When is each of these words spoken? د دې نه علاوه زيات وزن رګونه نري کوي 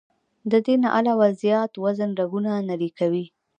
د 0.51 0.53
دې 0.65 0.75
نه 0.83 0.89
علاوه 0.97 1.27
زيات 1.41 1.71
وزن 1.83 2.09
رګونه 2.19 2.51
نري 2.69 2.89
کوي 2.99 3.25